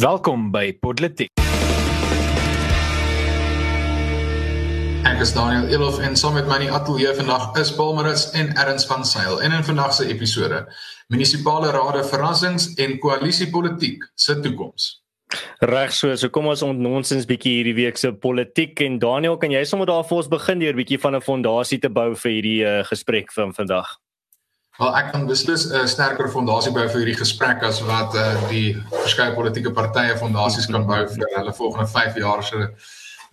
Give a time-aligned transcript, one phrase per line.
[0.00, 1.28] Welkom by Politiek.
[5.04, 8.30] Ek is Daniel Elof en saam met my in die ateljee vandag is Paul Marits
[8.38, 9.42] en Erns van Sail.
[9.44, 10.62] En in vandag se episode,
[11.12, 14.88] munisipale rade verrassings en koalisiepolitiek se toekoms.
[15.68, 19.66] Reg so, so kom ons ontnonsens bietjie hierdie week se politiek en Daniel, kan jy
[19.68, 22.80] sommer daar vir ons begin deur bietjie van 'n fondasie te bou vir hierdie uh,
[22.88, 23.98] gesprek van vandag?
[24.80, 28.48] Wel ek kan beslis 'n uh, sterker fondasie bou vir hierdie gesprek as wat uh,
[28.48, 32.70] die verskeie politieke partye fondasies kan bou vir hulle volgende 5 jaar se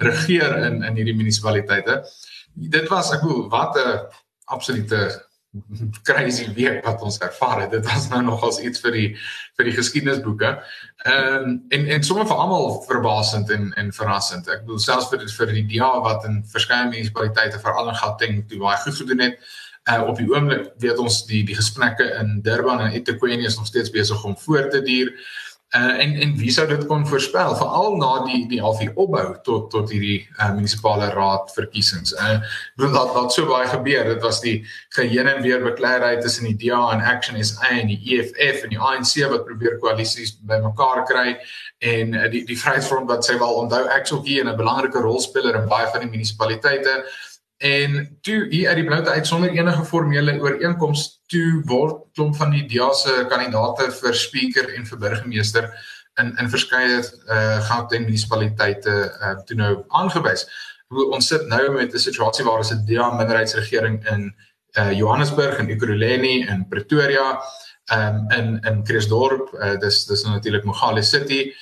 [0.03, 2.01] regeer in in hierdie munisipaliteite.
[2.75, 3.95] Dit was ek bedoel wat 'n
[4.57, 4.99] absolute
[6.03, 7.71] crazy week wat ons ervaar het.
[7.71, 9.07] Dit was nou nogals iets vir die
[9.55, 10.49] vir die geskiedenisboeke.
[11.05, 14.47] Ehm um, en en sommer vir almal verbasend en en verrassend.
[14.47, 18.59] Ek bedoel selfs vir vir die DA wat in verskeie munisipaliteite veral in Gauteng toe
[18.59, 19.39] baie goed gedoen het.
[19.87, 23.69] Uh, op die oomblik weet ons die die gesprekke in Durban en eThekwini is nog
[23.69, 25.13] steeds besig om voort te duur.
[25.75, 29.65] Uh, en en wie sou dit kon voorspel veral na die die halfuur opbou tot
[29.73, 32.13] tot hierdie uh, munisipale raad verkiesings.
[32.15, 32.37] Uh
[32.79, 34.07] want dat dat so baie gebeur.
[34.13, 34.61] Dit was die
[34.95, 38.79] geheen en weer bekleierheid tussen die DA en Action SA en die EFF en die
[38.79, 41.35] ANC wat probeer koalisies bymekaar kry
[41.83, 45.67] en uh, die die Vryheidsfront wat sê wel onthou Axel hier 'n belangrike rolspeler in
[45.67, 47.03] baie van die munisipaliteite
[47.57, 52.51] en toe hier uit die bloute uit sonder enige formele ooreenkoms toe word klomp van
[52.53, 55.71] die DEA se kandidate vir speaker en vir burgemeester
[56.21, 60.45] in in verskeie uh Gauteng munisipaliteite uh toe nou aangewys.
[60.89, 64.33] Ons sit nou met 'n situasie waar ons 'n DEA minderheidsregering in
[64.77, 67.41] uh Johannesburg en Ekurhuleni en Pretoria
[67.93, 71.53] um in in Krugersdorp uh dis dis natuurlik Mogale City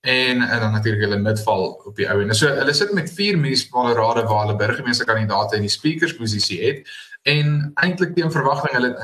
[0.00, 3.36] en en dan natuurlik hulle midval op die ou en so hulle sit met vier
[3.38, 6.88] munisipale rade waar hulle burgemeesterkandidaate in die speakers posisie het.
[7.28, 8.94] En eintlik teen verwagting hulle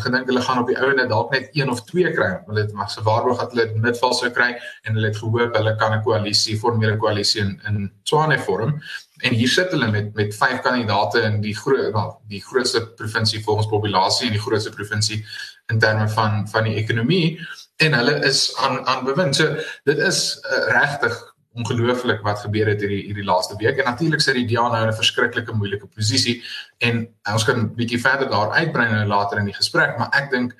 [0.00, 2.30] gedink hulle gaan op die ou en dalk net een of twee kry.
[2.46, 4.54] Hulle het maar gewaarborg dat hulle midval sou kry
[4.88, 8.80] en hulle het gehoop hulle kan 'n koalisie formele koalisie in in Tshwane vorm.
[9.20, 13.44] En hier sit hulle met met vyf kandidaate in die groot wel die grootste provinsie
[13.44, 15.24] volgens populasie en die grootste provinsie
[15.66, 17.38] in terme van van die ekonomie
[17.78, 19.36] en hulle is aan aan bewind.
[19.36, 21.18] So dit is uh, regtig
[21.58, 23.78] ongelooflik wat gebeur het hierdie hierdie laaste week.
[23.78, 26.42] En natuurlik sit die DA nou in 'n verskriklike moeilike posisie
[26.78, 30.10] en uh, ons kan 'n bietjie verder daar uitbrei nou later in die gesprek, maar
[30.12, 30.56] ek dink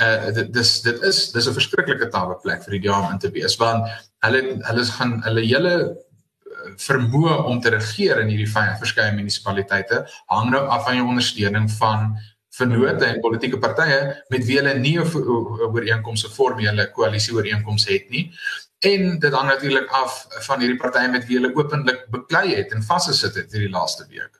[0.00, 3.18] uh dit dis dit is dis 'n verskriklike tawe plek vir die DA om in
[3.18, 3.56] te wees.
[3.56, 3.88] Want
[4.24, 5.74] hulle hulle gaan hulle hele
[6.80, 12.16] vermoë om te regeer in hierdie verskeie munisipaliteite hang nou af van jou ondersteuning van
[12.60, 13.98] vennote en politieke partye
[14.32, 15.06] met wie hulle nie 'n
[15.68, 18.30] ooreenkomste formele koalisie ooreenkomste het nie.
[18.80, 22.82] En dit hang natuurlik af van hierdie partye met wie hulle openlik beklei het en
[22.82, 24.39] vasgesit het hierdie laaste week.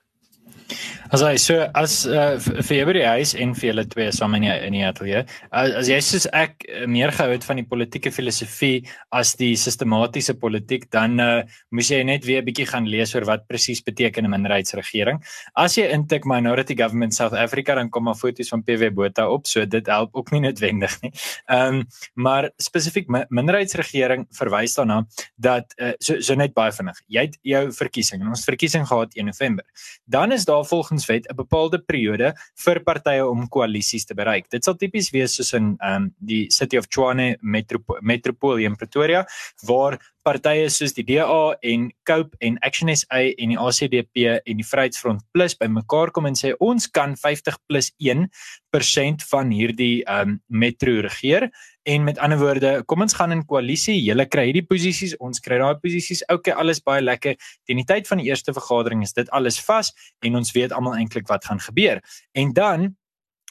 [1.10, 4.52] As hy so as uh, vir every huis en vir julle twee saam in die,
[4.66, 5.24] in die atelier.
[5.50, 9.56] As, as jy soos ek uh, meer gehou het van die politieke filosofie as die
[9.58, 11.30] sistematiese politiek, dan uh,
[11.74, 15.18] moes jy net weer 'n bietjie gaan lees oor wat presies beteken 'n minderheidsregering.
[15.56, 19.46] As jy intik Minority Government South Africa dan kom maar foto's van PW Botha op,
[19.46, 21.12] so dit help ook nie noodwendig nie.
[21.48, 25.04] Ehm um, maar spesifiek minderheidsregering verwys daarna
[25.36, 26.98] dat uh, so so net baie vinnig.
[27.08, 29.64] Jy het jou verkiesing en ons verkiesing gehad 1 November.
[30.04, 32.34] Dan is daar volgens verkiesingswet 'n bepaalde periode
[32.64, 34.48] vir partye om koalisies te bereik.
[34.50, 38.76] Dit sal tipies wees soos in ehm um, die City of Tshwane Metropo Metropool in
[38.76, 39.26] Pretoria
[39.66, 44.66] waar partye soos die DA en Cope en Action SA en die ACDP en die
[44.66, 50.40] Vryheidsfront Plus bymekaar kom en sê ons kan 50 plus 1% van hierdie ehm um,
[50.48, 51.50] metro regeer
[51.88, 55.58] en met ander woorde kom ons gaan in koalisie julle kry hierdie posisies ons kry
[55.62, 59.30] daai posisies okay alles baie lekker teen die tyd van die eerste vergadering is dit
[59.36, 62.02] alles vas en ons weet almal eintlik wat gaan gebeur
[62.36, 62.90] en dan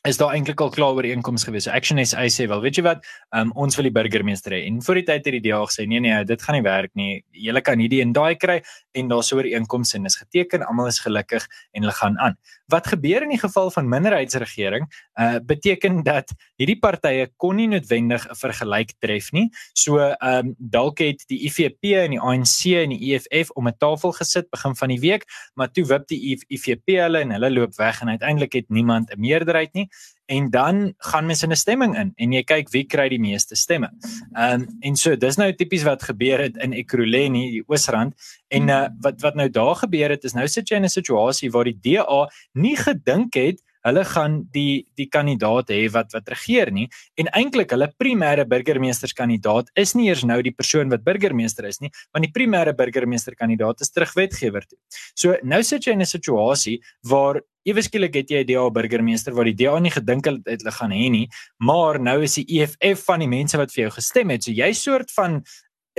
[0.07, 1.65] is daar eintlik al klaar oor einkoms gewees.
[1.67, 3.03] So Action SA sê wel, weet jy wat,
[3.35, 4.61] um, ons wil die burgemeester hê.
[4.69, 7.19] En voor die tyd het die DA gesê, nee nee, dit gaan nie werk nie.
[7.47, 8.61] Julle kan hierdie en daai kry
[8.95, 12.39] en daar's oor einkoms en is geteken, almal is gelukkig en hulle gaan aan.
[12.69, 14.85] Wat gebeur in die geval van minderheidsregering,
[15.19, 19.49] uh beteken dat hierdie partye kon nie noodwendig 'n vergelyk tref nie.
[19.73, 23.77] So ehm um, dalk het die IFP en die ANC en die EFF om 'n
[23.77, 25.25] tafel gesit begin van die week,
[25.55, 29.19] maar toe wip die IFP hulle en hulle loop weg en uiteindelik het niemand 'n
[29.19, 29.89] meerderheid nie
[30.29, 33.55] en dan gaan mense in 'n stemming in en jy kyk wie kry die meeste
[33.55, 33.89] stemme.
[34.35, 38.13] Ehm um, en so dis nou tipies wat gebeur het in Ekurhuleni, die Oosrand
[38.47, 41.51] en uh, wat wat nou daar gebeur het is nou sit jy in 'n situasie
[41.51, 46.71] waar die DA nie gedink het hulle gaan die die kandidaat hê wat wat regeer
[46.75, 46.87] nie
[47.21, 51.91] en eintlik hulle primêre burgemeesterskandidaat is nie eers nou die persoon wat burgemeester is nie
[52.13, 54.77] want die primêre burgemeesterkandidaat is terugwetgewer toe.
[55.15, 59.33] So nou sit jy in 'n situasie waar ewe skielik het jy 'n DA burgemeester
[59.33, 61.29] wat die DA nie gedink het hulle gaan hê nie,
[61.59, 64.43] maar nou is die EFF van die mense wat vir jou gestem het.
[64.43, 65.43] So jy soort van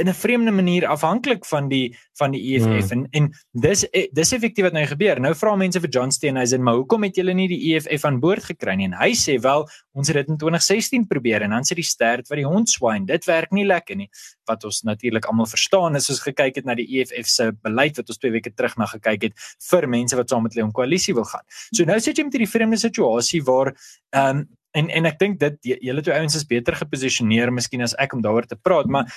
[0.00, 2.91] in 'n vreemde manier afhanklik van die van die EFF hmm.
[2.91, 5.20] en en dis eh, dis effektief wat nou gebeur.
[5.20, 8.44] Nou vra mense vir John Steenhuisen, maar hoekom het julle nie die EFF aan boord
[8.44, 8.88] gekry nie?
[8.91, 12.29] En hy sê wel, ons het dit in 2016 probeer en dan sê die stert
[12.29, 14.08] wat die hond swyn, dit werk nie lekker nie.
[14.49, 17.97] Wat ons natuurlik almal verstaan is as ons gekyk het na die EFF se beleid
[17.97, 20.73] wat ons 2 weke terug na gekyk het vir mense wat saam met hulle 'n
[20.73, 21.44] koalisie wil gaan.
[21.73, 23.75] So nou sit jy met hierdie vreemde situasie waar
[24.12, 27.96] ehm um, en en ek dink dit julle twee ouens is beter geposisioneer miskien as
[27.99, 29.11] ek om daaroor te praat, maar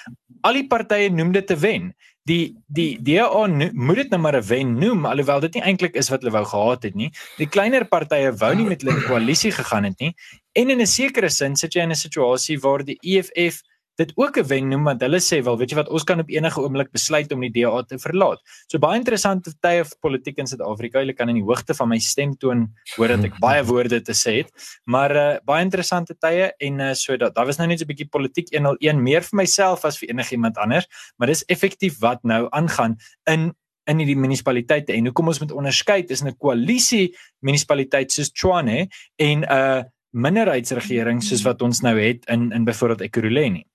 [0.44, 1.94] al die partye noem dit 'n wen.
[2.26, 6.10] Die die DA moet dit nou maar 'n wen noem alhoewel dit nie eintlik is
[6.10, 7.12] wat hulle wou gehad het nie.
[7.38, 10.16] Die kleiner partye wou nie met hulle in koalisie gegaan het nie.
[10.56, 13.62] En in 'n sekere sin sit jy in 'n situasie waar die EFF
[13.96, 16.30] dit ook 'n wen noem want hulle sê wel weet jy wat ons kan op
[16.30, 18.40] enige oomblik besluit om die DA te verlaat.
[18.68, 21.00] So baie interessante tye vir politiek in Suid-Afrika.
[21.00, 22.68] Jy kan in die hoogte van my stemtoon
[22.98, 24.52] hoor dat ek baie woorde te sê het,
[24.86, 27.88] maar uh, baie interessante tye en uh, so dat daar was nou net so 'n
[27.88, 30.88] bietjie politiek 101 meer vir myself as vir enigiemand anders,
[31.18, 32.98] maar dis effektief wat nou aangaan
[33.30, 33.54] in
[33.86, 38.88] in die munisipaliteite en hoekom ons moet onderskei tussen 'n koalisie munisipaliteit soos Tshwane
[39.18, 43.66] en 'n uh, minderheidsregering soos wat ons nou het in in byvoorbeeld Ekurhuleni.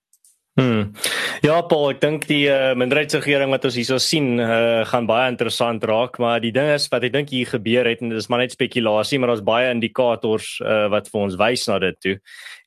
[0.59, 0.91] Hmm.
[1.39, 5.85] Ja, Paul, ek dink die uh, minderheidsregering wat ons hierso sien, uh, gaan baie interessant
[5.87, 8.43] raak, maar die ding is wat ek dink hier gebeur het en dit is maar
[8.43, 12.15] net spekulasie, maar daar's baie indikators uh, wat vir ons wys na dit toe.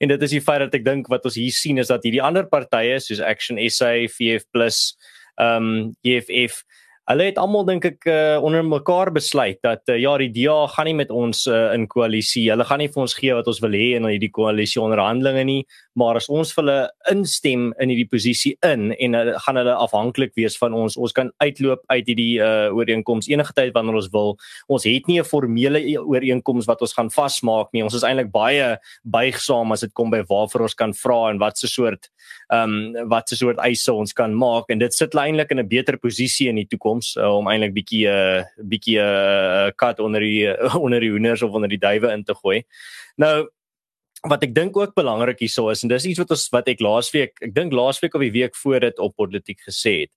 [0.00, 2.24] En dit is die feit dat ek dink wat ons hier sien is dat hierdie
[2.24, 6.62] ander partye soos Action SA, VF+, ehm um, EFF
[7.10, 10.86] Hulle het almal dink ek uh, onder mekaar besluit dat uh, ja die DA gaan
[10.86, 12.44] nie met ons uh, in koalisie.
[12.52, 15.64] Hulle gaan nie vir ons gee wat ons wil hê in hierdie koalisie onderhandelinge nie,
[15.98, 16.76] maar as ons vir hulle
[17.10, 20.94] instem in hierdie posisie in en hulle gaan hulle afhanklik wees van ons.
[20.94, 24.36] Ons kan uitloop uit hierdie uh, ooreenkoms enige tyd wanneer ons wil.
[24.70, 27.82] Ons het nie 'n formele ooreenkoms wat ons gaan vasmaak nie.
[27.82, 31.58] Ons is eintlik baie buigsaam as dit kom by waarvoor ons kan vra en wat
[31.58, 32.12] se soort
[32.52, 35.68] ehm um, wat se soort eise ons kan maak en dit sit eintlik in 'n
[35.68, 40.00] beter posisie in die toekoms uh, om eintlik bietjie 'n uh, bietjie 'n uh, kat
[40.00, 42.62] onder die uh, onder die hoenders of onder die duwe in te gooi.
[43.16, 43.48] Nou
[44.28, 47.40] wat ek dink ook belangrik hierso is en dis iets wat ons wat ek laasweek
[47.42, 50.12] ek dink laasweek of die week voor dit op politiek gesê het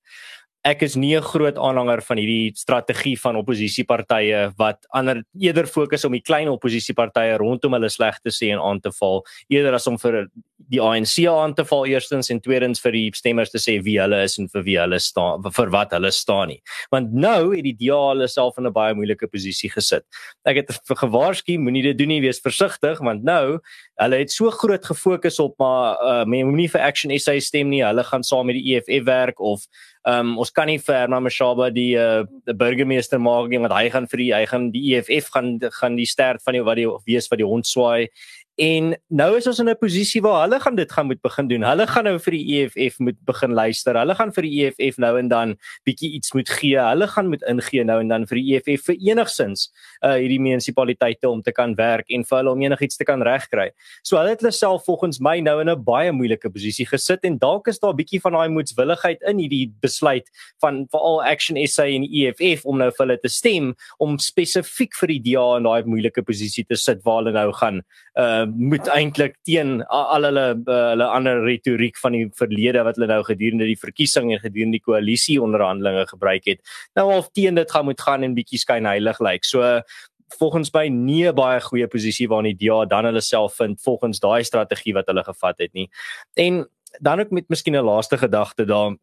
[0.65, 6.05] ek is nie 'n groot aanhanger van hierdie strategie van oppositiepartye wat ander eerder fokus
[6.05, 9.23] om die klein oppositiepartye rondom hulle sleg te sê en aan te val.
[9.47, 10.27] Eerder as om vir
[10.69, 14.23] die ANC aan te val eerstens en tweedens vir die stemmers te sê wie hulle
[14.23, 16.61] is en vir wie hulle staan vir wat hulle staan nie.
[16.91, 20.03] Want nou het die DA hulle self in 'n baie moeilike posisie gesit.
[20.45, 23.59] Ek het gewaarsku moenie dit doen nie wees versigtig want nou
[24.01, 27.83] hulle het so groot gefokus op maar uh, moenie vir Action SA stem nie.
[27.85, 29.63] Hulle gaan saam met die EFF werk of
[30.03, 33.87] um, ons kan nie vir Herman Mashaba die uh, die burgemeester maak nie want hy
[33.93, 36.89] gaan vir die hy gaan die EFF gaan gaan die stert van die wat die
[37.07, 38.09] wees wat die hond swaai
[38.55, 41.61] En nou is ons in 'n posisie waar hulle gaan dit gaan moet begin doen.
[41.61, 43.97] Hulle gaan nou vir die EFF moet begin luister.
[43.97, 46.77] Hulle gaan vir die EFF nou en dan bietjie iets moet gee.
[46.77, 49.71] Hulle gaan moet ingee nou en dan vir die EFF vir enigsins
[50.01, 53.71] uh hierdie munisipaliteite om te kan werk en vir hulle om enigiets te kan regkry.
[54.03, 57.37] So hulle het hulle self volgens my nou in 'n baie moeilike posisie gesit en
[57.37, 60.29] dalk is daar bietjie van daai moedswilligheid in hierdie besluit
[60.61, 65.07] van veral Action SA en EFF om nou vir hulle te stem om spesifiek vir
[65.07, 67.83] die DA in daai moeilike posisie te sit waar hulle nou gaan
[68.15, 73.09] uh moet eintlik teen al hulle uh, hulle ander retoriek van die verlede wat hulle
[73.11, 77.71] nou gedurende die verkiesing en gedurende die koalisie onderhandelinge gebruik het nou al teen dit
[77.71, 79.47] gaan moet gaan en bietjie skyn heilig lyk like.
[79.47, 79.81] so
[80.39, 84.19] volgens my nie 'n baie goeie posisie waarin die DA dan hulle self vind volgens
[84.19, 85.89] daai strategie wat hulle gevat het nie
[86.35, 86.65] en
[86.99, 88.95] dan ook met miskien 'n laaste gedagte daar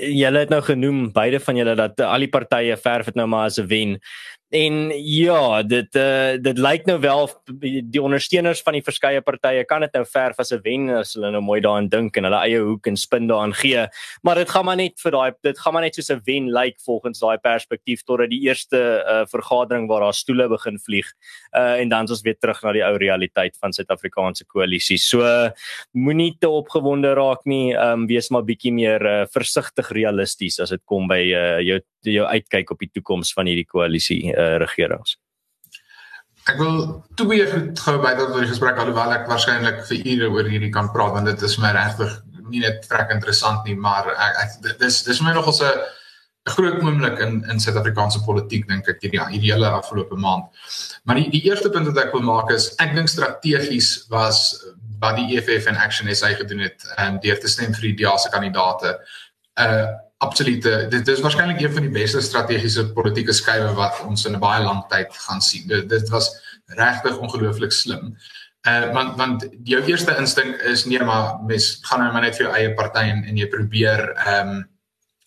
[0.00, 3.50] Julle het nou genoem beide van julle dat al die partye verf dit nou maar
[3.50, 4.00] as 'n wen.
[4.48, 7.30] En ja, dit uh dit lyk nou wel
[7.90, 11.30] die ondersteuners van die verskeie partye kan dit nou verf as 'n wen as hulle
[11.30, 13.86] nou mooi daaraan dink en hulle eie hoek en spin daaraan gee.
[14.22, 16.76] Maar dit gaan maar net vir daai dit gaan maar net soos 'n wen lyk
[16.84, 21.12] volgens daai perspektief totdat die eerste uh vergadering waar daar stoele begin vlieg.
[21.56, 24.98] Uh en dan is ons weer terug na die ou realiteit van Suid-Afrikaanse koalisie.
[24.98, 25.50] So
[25.92, 27.74] moenie te opgewonde raak nie.
[27.74, 31.80] Um wees maar bietjie meer uh, versigtig realisties as dit kom by uh jou
[32.12, 35.16] jou uitkyk op die toekoms van hierdie koalisie uh, regerings.
[36.44, 36.80] Ek wil
[37.16, 40.90] twee goed gou bydrae tot die gesprek alhoewel ek waarskynlik vir ure oor hierdie kan
[40.92, 42.12] praat want dit is my regtig
[42.52, 45.70] nie net trek interessant nie maar ek, ek dis dis vir my nogal 'n
[46.44, 50.44] 'n groot oomblik in in Suid-Afrikaanse politiek dink ek hierdie hierdie hele afgelope maand.
[51.04, 54.60] Maar die die eerste punt wat ek wil maak is ek dink strategies was
[55.00, 57.96] wat die EFF en Action SA gedoen het en um, deur te stem vir die
[58.04, 58.98] DA se kandidaate.
[59.56, 59.86] Uh
[60.24, 64.42] absolute dit is waarskynlik een van die beste strategiese politieke skuwe wat ons in 'n
[64.42, 65.68] baie lang tyd gaan sien.
[65.68, 66.32] Dit dit was
[66.66, 68.16] regtig ongelooflik slim.
[68.68, 72.46] Uh want want jou eerste instink is nee maar mens gaan nou maar net vir
[72.46, 74.62] jou eie party en en jy probeer ehm um,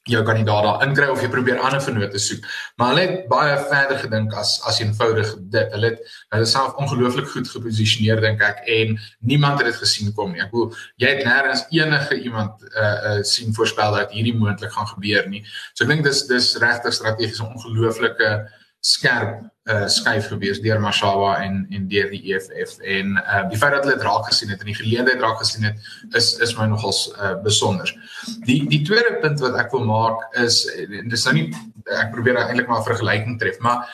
[0.08, 2.46] jou kandidaat daar inkry of jy probeer ander vennote soek.
[2.76, 5.72] Maar hulle het baie verder gedink as as eenvoudig dit.
[5.76, 10.32] Hulle het hulle self ongelooflik goed geposisioneer dink ek en niemand het dit gesien kom
[10.34, 10.44] nie.
[10.44, 14.90] Ek bedoel jy het nêrens enige iemand uh uh sien voorspel dat hierdie moontlik gaan
[14.94, 15.44] gebeur nie.
[15.74, 18.32] So ek dink dis dis regtig strategies 'n ongelooflike
[18.80, 23.74] skerp uh skuif gewees deur Mashaba en en deur die EFF en uh die feit
[23.76, 26.68] dat hulle dit raak gesien het en die geleentheid raak gesien het is is my
[26.72, 27.92] nogals uh besonder.
[28.46, 31.48] Die die tweede punt wat ek wil maak is en dis nou nie
[31.98, 33.88] ek probeer eintlik maar 'n vergelyking tref, maar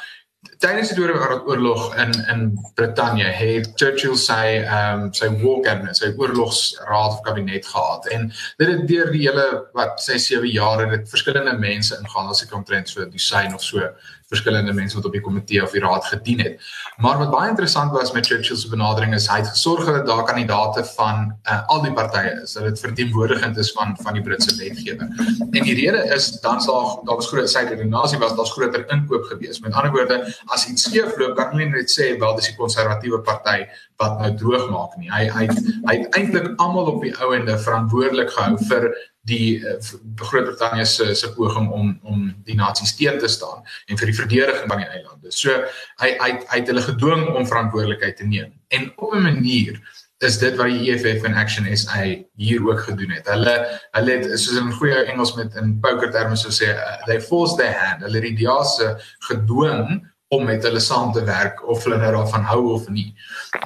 [0.63, 2.43] tydens die Tweede Wêreldoorlog in in
[2.77, 8.29] Brittanje het Churchill sy ehm um, sy war cabinet, sy oorlogsraad of kabinet gehad en
[8.61, 12.55] dit het deur die hele wat sy 7 jaar het verskillende mense ingaan as ek
[12.55, 13.91] omtrent so die sein of so
[14.33, 16.61] verskillende mense wat op die komitee of die raad gedien het.
[17.03, 20.23] Maar wat baie interessant was met Churchill se benadering is hy het gesorg dat daar
[20.29, 24.55] kandidaate van uh, al die partye is, dat dit verteenwoordigend is van van die Britse
[24.57, 25.09] wetgewer.
[25.51, 29.27] En die rede is dan sal daar was groot sy redenasie was daar's groter inkoop
[29.31, 29.61] gewees.
[29.65, 30.21] Met ander woorde,
[30.53, 33.63] as iets skeefloop, kan hulle net sê wel dis die konservatiewe party
[34.01, 35.09] wat nou droog maak nie.
[35.13, 35.47] Hy hy
[35.87, 38.87] hy het eintlik almal op die ou ende verantwoordelik gehou vir
[39.29, 39.77] die uh,
[40.19, 44.69] Groot-Brittanje se se poging om om die nasies teen te staan en vir die verdediging
[44.69, 45.31] van die eilande.
[45.31, 45.57] So
[46.03, 48.53] hy hy hy het hulle gedwing om verantwoordelikheid te neem.
[48.69, 49.79] En op 'n manier
[50.23, 52.03] is dit wat die EFF en Action SA
[52.39, 53.27] hier ook gedoen het.
[53.27, 53.55] Hulle
[53.91, 57.57] hulle het soos in goeie Engels met in poker terme sou sê uh, they forced
[57.57, 58.03] their hand.
[58.05, 58.95] Hulle het die DA se
[59.29, 60.01] gedwing
[60.35, 63.09] om met hulle saam te werk of hulle nou daarvan hou of nie.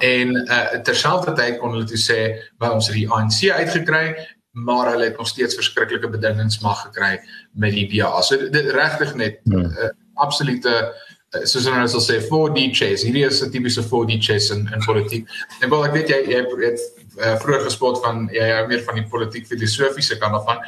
[0.04, 2.18] En uh, terselfdertyd kon hulle toe sê,
[2.58, 4.04] "Wel ons het die ANC uitgekry,
[4.52, 7.18] maar hulle het nog steeds verskriklike bedingings mag gekry
[7.52, 10.74] met die DA." So dit regtig net 'n uh, uh, absolute
[11.34, 13.04] uh, soos ons nou sal sê 4D chess.
[13.04, 15.26] Hierdie is 'n tipiese 4D chess in in politiek.
[15.60, 16.80] En wel ek weet jy jy het
[17.18, 20.62] uh, vroeër gespot van jy hou meer van die politiek filosofiese kant af van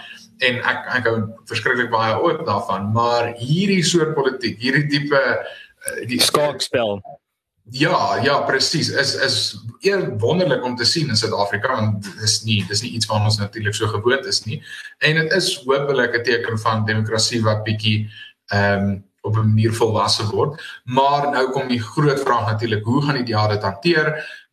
[0.48, 1.16] en ek ek hou
[1.50, 5.20] verskriklik baie ook daarvan, maar hierdie soort politiek, hierdie tipe
[6.06, 7.00] die skaakspel.
[7.70, 8.88] Ja, ja, presies.
[8.90, 9.36] Is is
[9.86, 13.38] eer wonderlik om te sien in Suid-Afrika want dis nie dis nie iets wat ons
[13.38, 14.62] natuurlik so gewoond is nie.
[14.98, 18.10] En dit is hopelik 'n teken van demokrasie wat bietjie
[18.52, 20.60] ehm um, op 'n manier volwasse word.
[20.84, 24.08] Maar nou kom die groot vraag natuurlik, hoe gaan die DA dit hanteer?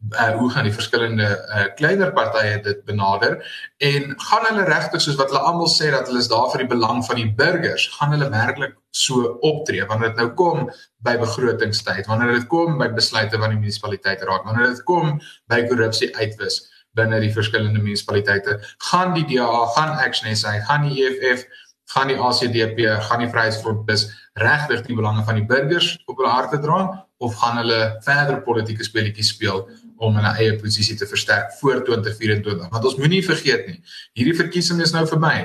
[0.10, 3.40] Uh, hoe gaan die verskillende uh, kleiner partye dit benader
[3.78, 6.70] en gaan hulle regtig soos wat hulle almal sê dat hulle is daar vir die
[6.70, 10.70] belang van die burgers gaan hulle werklik so optree wanneer dit nou kom
[11.02, 15.18] by begrotingstyd wanneer dit kom by besluite van die munisipaliteit raak wanneer dit kom
[15.50, 16.62] by korrupsie uitwis
[16.94, 18.60] binne die verskillende munisipaliteite
[18.92, 21.48] gaan die DA gaan Action SA gaan die EFF
[21.94, 24.08] gaan die ACDP gaan die Vryheidsfront bis
[24.40, 26.80] regtig die belange van die burgers op hulle harte dra
[27.24, 29.64] of gaan hulle verder politieke speletjies speel
[29.98, 33.80] om hulle eie posisie te versterk voor 2024 want ons moenie vergeet nie
[34.20, 35.36] hierdie verkiesing is nou verby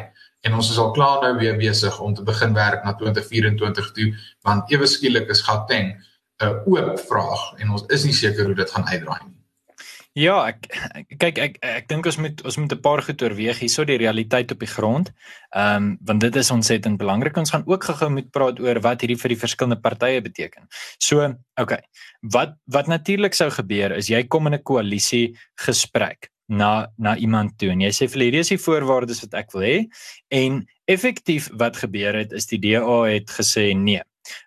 [0.42, 4.08] en ons is al klaar nou weer besig om te begin werk na 2024 toe
[4.48, 5.94] want ewe skielik is Gauteng
[6.42, 9.41] 'n oop vraag en ons is nie seker hoe dit gaan uitdraai nie
[10.12, 10.66] Ja, ek
[11.16, 13.96] kyk ek ek, ek dink ons moet ons moet 'n paar goed oorweeg hierso die
[13.96, 15.08] realiteit op die grond.
[15.56, 17.36] Ehm um, want dit is ontsettend belangrik.
[17.36, 20.68] Ons gaan ook gou-gou moet praat oor wat hierdie vir die verskillende partye beteken.
[20.98, 21.80] So, okay.
[22.20, 27.58] Wat wat natuurlik sou gebeur is jy kom in 'n koalisie gesprek na na iemand
[27.58, 29.88] toe en jy sê vir hierdie is die voorwaardes wat ek wil hê
[30.28, 34.02] en effektief wat gebeur het is die DA het gesê nee.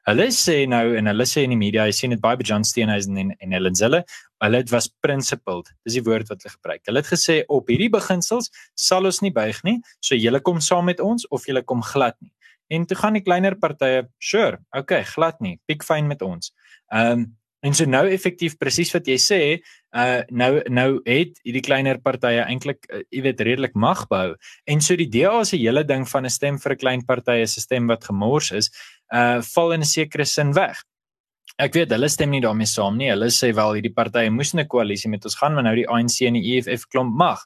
[0.10, 2.63] Hulle sê nou en hulle sê in die media, jy sien dit baie by John
[2.63, 4.03] Steenhuisen en en Helen Zille,
[4.44, 5.72] hulle het was principled.
[5.86, 6.84] Dis die woord wat hulle gebruik.
[6.89, 10.89] Hulle het gesê op hierdie beginsels sal ons nie buig nie, so julle kom saam
[10.91, 12.32] met ons of julle kom glad nie.
[12.74, 15.60] En toe gaan die kleiner partye, sure, okay, glad nie.
[15.70, 16.53] Pick fine met ons.
[16.94, 17.34] Ehm um,
[17.65, 19.39] en so nou effektief presies wat jy sê,
[19.98, 24.36] uh nou nou het hierdie kleiner partye eintlik uh, jy weet redelik mag bou.
[24.70, 27.58] En so die DA se hele ding van 'n stem vir 'n klein party is
[27.58, 28.70] 'n stem wat gemors is
[29.14, 30.82] uh val in 'n sekere sin weg.
[31.58, 33.10] Ek weet hulle stem nie daarmee saam nie.
[33.10, 36.22] Hulle sê wel hierdie partye moes 'n koalisie met ons gaan, maar nou die ANC
[36.28, 37.40] en die EFF klomp mag.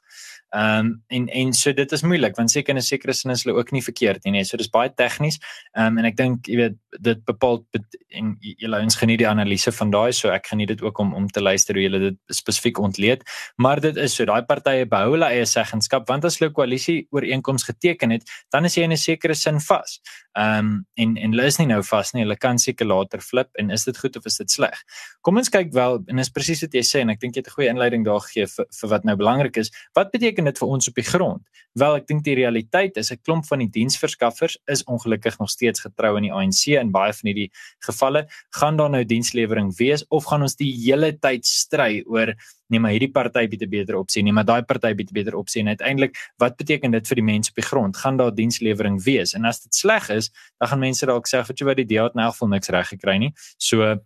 [0.50, 3.44] Ehm um, en en so dit is moeilik want seker in 'n sekere sin is
[3.44, 4.32] hulle ook nie verkeerd nie.
[4.32, 4.44] Nee.
[4.44, 5.38] So dis baie tegnies.
[5.76, 7.64] Ehm um, en ek dink jy weet dit bepaal
[8.08, 11.28] en julle ons geniet die analise van daai so ek geniet dit ook om om
[11.28, 13.22] te luister hoe julle dit spesifiek ontleed.
[13.56, 17.64] Maar dit is so daai partye behou hulle eie seggenskap want as hulle koalisie ooreenkoms
[17.64, 20.00] geteken het, dan is jy in 'n sekere sin vas.
[20.36, 22.22] Ehm um, en en hulle is nie nou vas nie.
[22.22, 24.82] Hulle kan seker later flip en is dit goed of is dit sleg?
[25.22, 27.48] Kom ons kyk wel en is presies wat jy sê en ek dink jy het
[27.48, 29.70] 'n goeie inleiding daar gegee vir vir wat nou belangrik is.
[29.94, 31.42] Wat beteken beteken dit vir ons op die grond?
[31.78, 35.80] Wel, ek dink die realiteit is 'n klomp van die diensverskaffers is ongelukkig nog steeds
[35.80, 37.50] getrou aan die ANC in baie van hierdie
[37.86, 38.26] gevalle.
[38.50, 42.34] Gaan daar nou dienslewering wees of gaan ons die hele tyd stry oor
[42.70, 45.34] nee, maar hierdie party bied 'n beter opsie, nee, maar daai party bied 'n beter
[45.34, 47.96] opsie en uiteindelik wat beteken dit vir die mense op die grond?
[47.96, 49.34] Gaan daar dienslewering wees?
[49.34, 52.04] En as dit sleg is, dan gaan mense dalk sê, "Wat jy wat die DA
[52.04, 53.98] het in elk geval niks reg gekry nie." So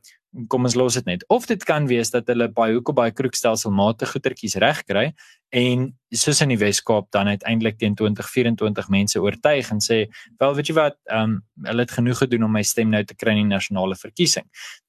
[0.48, 1.24] kom ons los dit net.
[1.32, 5.06] Of dit kan wees dat hulle baie hoekom baie kroekstelselmate goedertjies regkry
[5.54, 10.06] en soos in die Wes-Kaap dan uiteindelik teen 2024 mense oortuig en sê,
[10.38, 13.14] "Wel, weet jy wat, ehm um, hulle het genoeg gedoen om my stem nou te
[13.14, 14.44] kry in die nasionale verkiesing."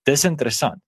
[0.06, 0.82] Dis interessant.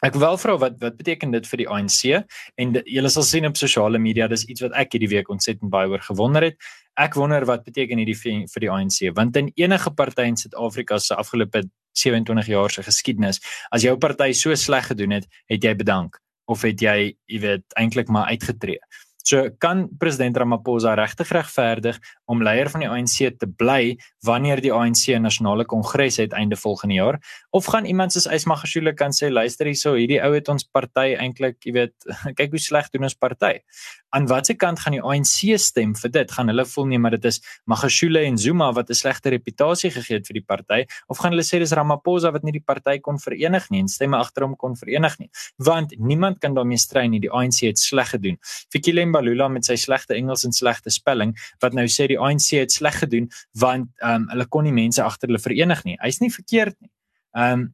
[0.00, 2.24] Ek wil vra wat wat beteken dit vir die ANC
[2.56, 5.88] en julle sal sien op sosiale media dis iets wat ek hierdie week ontsettend baie
[5.88, 6.56] oor gewonder het.
[6.96, 11.14] Ek wonder wat beteken hierdie vir die ANC want in enige party in Suid-Afrika se
[11.14, 13.40] afgelope 27 jaar se geskiedenis.
[13.70, 16.18] As jou party so sleg gedoen het, het jy bedank
[16.50, 18.80] of het jy, jy weet, eintlik maar uitgetree.
[19.22, 21.98] So kan president Ramaphosa regtig regverdig
[22.30, 23.96] om leier van die ANC te bly
[24.26, 27.16] wanneer die ANC 'n nasionale kongres het einde volgende jaar
[27.50, 31.58] of gaan iemand soos Ysmagashule kan sê luister hierso hierdie ou het ons party eintlik
[31.64, 31.94] jy weet
[32.38, 33.58] kyk hoe sleg doen ons party
[34.10, 36.32] aan watter kant gaan die ANC stem vir dit?
[36.34, 37.38] Gaan hulle voel nee, maar dit is
[37.70, 41.46] Magashule en Zuma wat 'n slegte reputasie gegee het vir die party of gaan hulle
[41.46, 44.74] sê dis Ramaphosa wat nie die party kon verenig nie en stemme agter hom kon
[44.76, 45.30] verenig nie?
[45.58, 47.20] Want niemand kan daarmee stry nie.
[47.20, 48.38] Die ANC het sleg gedoen.
[48.72, 52.72] Fikile Mbalula met sy slegte Engels en slegte spelling wat nou sê die ANC het
[52.72, 55.98] sleg gedoen want ehm um, hulle kon nie mense agter hulle verenig nie.
[56.04, 56.90] Hy's nie verkeerd nie.
[57.36, 57.68] Ehm um,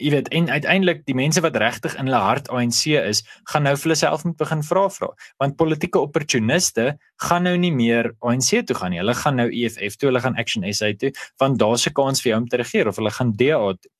[0.00, 3.74] jy weet en uiteindelik die mense wat regtig in hulle hart ANC is, gaan nou
[3.76, 5.10] vir hulle self moet begin vra vra.
[5.42, 6.94] Want politieke opportuniste
[7.26, 9.02] gaan nou nie meer ANC toe gaan nie.
[9.02, 12.32] Hulle gaan nou EFF toe, hulle gaan Action SA toe, want daar's 'n kans vir
[12.32, 13.92] jou om te regeer of hulle gaan DA toe.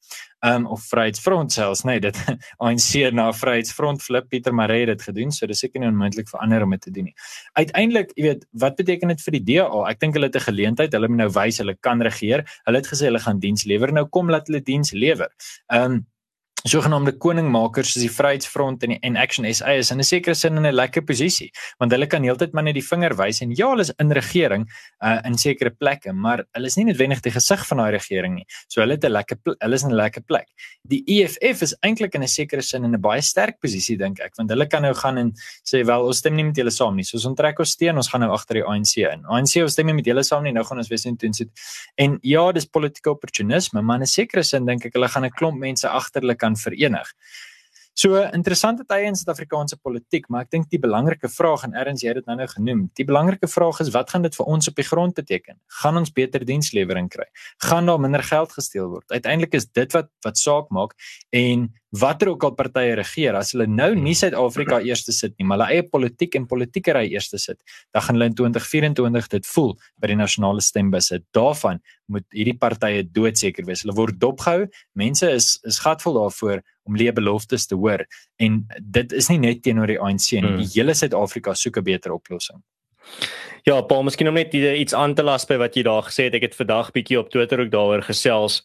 [0.47, 2.17] Um of Vryheidsfront selfs, nee, dit
[2.65, 6.65] ANC na Vryheidsfront flip Pieter Maree dit gedoen, so dis seker nie onmoontlik vir ander
[6.65, 7.17] om dit te doen nie.
[7.61, 9.67] Uiteindelik, jy weet, wat beteken dit vir die DA?
[9.91, 12.45] Ek dink hulle het 'n geleentheid, hulle moet nou wys hulle kan regeer.
[12.65, 13.93] Hulle het gesê hulle gaan diens lewer.
[13.93, 15.29] Nou kom laat hulle diens lewer.
[15.69, 16.07] Um
[16.69, 20.57] sogenaamde koningmakers soos die Vryheidsfront en die en Action SA is in 'n sekere sin
[20.57, 23.69] in 'n lekker posisie want hulle kan heeltyd maar net die vinger wys en ja
[23.71, 24.69] hulle is in regering
[25.03, 28.47] uh, in sekere plekke maar hulle is nie noodwendig die gesig van daai regering nie.
[28.69, 30.49] So hulle het 'n lekker hulle is in 'n lekker plek.
[30.85, 34.37] Die EFF is eintlik in 'n sekere sin in 'n baie sterk posisie dink ek
[34.37, 35.33] want hulle kan nou gaan en
[35.65, 37.05] sê wel ons stem nie met julle saam nie.
[37.05, 39.25] So ons onttrek ons steun ons gaan nou agter die ANC in.
[39.25, 40.53] ANC ons stem nie met julle saam nie.
[40.53, 41.49] Nou gaan ons weer sien toe sit
[41.97, 45.31] en ja dis politieke opportunisme maar in 'n sekere sin dink ek hulle gaan 'n
[45.31, 47.07] klomp mense agter hulle kan verenig.
[48.01, 52.15] So interessante tye in Suid-Afrikaanse politiek, maar ek dink die belangrike vraag en erns jy
[52.15, 52.87] het dit nou nou genoem.
[52.97, 55.59] Die belangrike vraag is wat gaan dit vir ons op die grond beteken?
[55.83, 57.27] Gaan ons beter dienslewering kry?
[57.67, 59.05] Gaan daar minder geld gesteel word?
[59.13, 60.97] Uiteindelik is dit wat wat saak maak
[61.37, 61.69] en
[62.01, 65.71] watter ook al partye regeer, as hulle nou nie Suid-Afrika eerste sit nie, maar hulle
[65.75, 67.59] eie politiek en politiekery eerste sit,
[67.93, 71.11] dan gaan hulle in 2024 dit voel by die nasionale stembus.
[71.37, 73.85] Daarvan moet hierdie partye doodseker wees.
[73.85, 74.69] Hulle word dopgehou.
[74.99, 78.05] Mense is is gatvol daarvoor om leë beloftes te hoor
[78.43, 78.65] en
[78.99, 80.43] dit is nie net teenoor die ANC nie.
[80.43, 80.61] Hmm.
[80.65, 82.61] Die hele Suid-Afrika soek 'n beter oplossing.
[83.69, 86.35] Ja, Paul, miskien om net iets aan te las by wat jy daar gesê het.
[86.35, 88.63] Ek het vandag bietjie op Twitter ook daaroor gesels.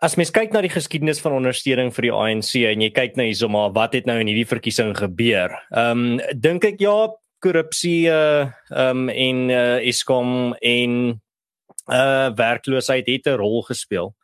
[0.00, 3.26] As mens kyk na die geskiedenis van ondersteuning vir die ANC en jy kyk na
[3.26, 5.50] hierso maar wat het nou in hierdie verkiesing gebeur.
[5.74, 7.08] Ehm um, dink ek ja,
[7.44, 11.20] korrupsie uh ehm um, en uh Eskom en
[11.90, 14.14] uh werkloosheid het 'n rol gespeel.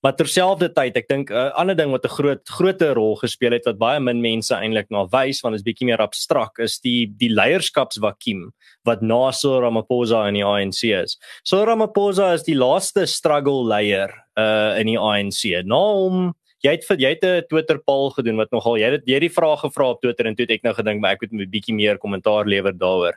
[0.00, 3.66] Maar terselfdertyd, ek dink 'n uh, ander ding wat 'n groot groter rol gespeel het
[3.68, 7.06] wat baie min mense eintlik na wys want dit is bietjie meer abstrakt is die
[7.06, 8.48] die leierskapsvakuum
[8.88, 11.18] wat na Cyril Ramaphosa in die ANC is.
[11.44, 15.64] Cyril Ramaphosa is die laaste struggle leier uh in die ANC.
[15.64, 16.32] Na hom
[16.64, 19.36] jy het jy het 'n Twitter poll gedoen wat nogal jy het jy het die
[19.36, 21.74] vraag gevra op Twitter en toe het ek nou gedink maar ek moet 'n bietjie
[21.74, 23.16] meer kommentaar lewer daaroor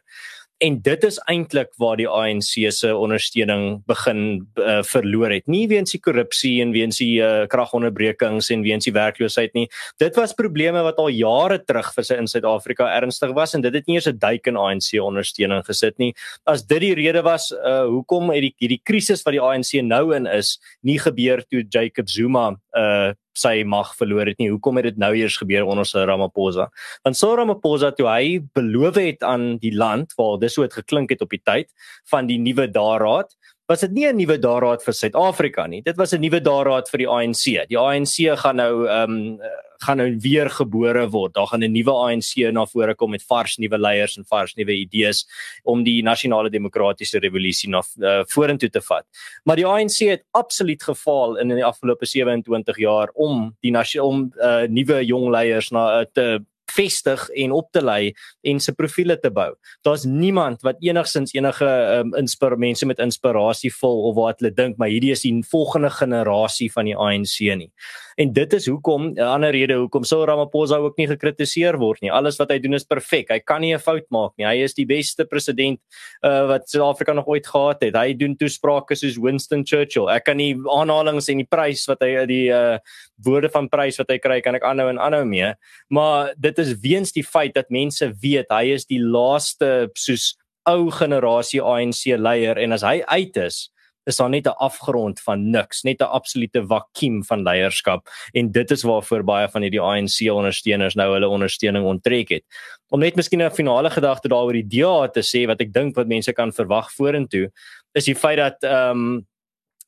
[0.63, 4.21] en dit is eintlik waar die ANC se ondersteuning begin
[4.55, 5.47] uh, verloor het.
[5.51, 9.65] Nie weens die korrupsie en weens die uh, kragonderbrekings en weens die werkloosheid nie.
[10.01, 13.75] Dit was probleme wat al jare terug vir sy in Suid-Afrika ernstig was en dit
[13.75, 16.13] het nie eens 'n duik in ANC ondersteuning gesit nie.
[16.45, 20.15] As dit die rede was uh, hoekom het die hierdie krisis wat die ANC nou
[20.15, 24.49] in is nie gebeur toe Jacob Zuma uh sy mag verloor het nie.
[24.49, 26.69] Hoekom het dit nou eers gebeur onder Cyril Ramaphosa?
[27.03, 31.09] Want Cyril Ramaphosa toe hy beloof het aan die land waar dis so het geklink
[31.09, 31.71] het op die tyd
[32.11, 33.33] van die nuwe daarraad,
[33.67, 35.81] was dit nie 'n nuwe daarraad vir Suid-Afrika nie.
[35.81, 37.67] Dit was 'n nuwe daarraad vir die ANC.
[37.69, 39.39] Die ANC gaan nou ehm um,
[39.83, 41.33] gaan nou weer gebore word.
[41.33, 44.73] Daar gaan 'n nuwe ANC na vore kom met vars nuwe leiers en vars nuwe
[44.73, 45.25] idees
[45.63, 49.05] om die nasionale demokratiese revolusie na uh, vorentoe te vat.
[49.43, 54.67] Maar die ANC het absoluut gefaal in die afgelope 27 jaar om die om uh,
[54.67, 56.39] nuwe jong leiers na uh, te
[56.73, 59.51] vestig en op te lei en se profile te bou.
[59.85, 61.67] Daar's niemand wat enigsins enige
[61.99, 65.91] um, inspirasie mense met inspirasie vol of wat hulle dink maar hierdie is die volgende
[65.93, 67.69] generasie van die ANC nie.
[68.15, 72.11] En dit is hoekom 'n ander rede hoekom Cyril Ramaphosa ook nie gekritiseer word nie.
[72.11, 73.29] Alles wat hy doen is perfek.
[73.29, 74.45] Hy kan nie 'n fout maak nie.
[74.45, 75.79] Hy is die beste president
[76.23, 77.95] uh, wat Suid-Afrika nog ooit gehad het.
[77.95, 80.09] Hy doen toesprake soos Winston Churchill.
[80.09, 82.77] Ek kan nie aanhalings en die prys wat hy die uh,
[83.23, 85.53] woorde van prys wat hy kry kan ek aanhou en aanhou mee.
[85.89, 90.89] Maar dit is weens die feit dat mense weet hy is die laaste soos ou
[90.91, 93.69] generasie ANC leier en as hy uit is
[94.05, 98.71] is daar net 'n afgrond van niks, net 'n absolute vakuum van leierskap en dit
[98.71, 102.43] is waarvoor baie van hierdie ANC ondersteuners nou hulle ondersteuning onttrek het.
[102.89, 106.07] Om net miskien 'n finale gedagte daaroor die DA te sê wat ek dink wat
[106.07, 107.51] mense kan verwag vorentoe
[107.93, 109.27] is die feit dat ehm um,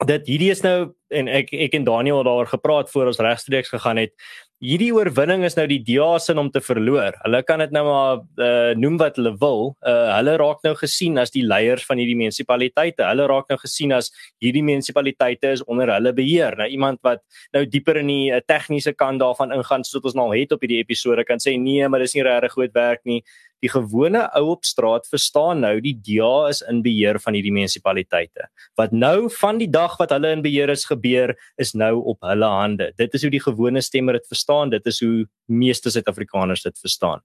[0.04, 3.98] dat hierdie is nou en ek ek en Daniel daaroor gepraat voor ons regstreeks gegaan
[3.98, 4.12] het
[4.66, 7.16] hierdie oorwinning is nou die DA se om te verloor.
[7.24, 9.74] Hulle kan dit nou maar uh, noem wat hulle wil.
[9.86, 13.06] Uh, hulle raak nou gesien as die leiers van hierdie munisipaliteite.
[13.06, 14.12] Hulle raak nou gesien as
[14.44, 16.58] hierdie munisipaliteite is onder hulle beheer.
[16.60, 17.22] Nou iemand wat
[17.56, 20.82] nou dieper in die uh, tegniese kant daarvan ingaan soos ons nou het op hierdie
[20.82, 23.22] episode kan sê nee, maar dis nie regtig goed werk nie.
[23.66, 28.46] Die gewone ou op straat verstaan nou die DA is in beheer van hierdie munisipaliteite.
[28.78, 32.50] Wat nou van die dag wat hulle in beheer is gebeur, is nou op hulle
[32.52, 32.92] hande.
[33.02, 37.24] Dit is hoe die gewone stemmer dit verstaan, dit is hoe meeste Suid-Afrikaners dit verstaan.